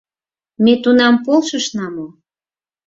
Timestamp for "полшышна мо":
1.25-2.07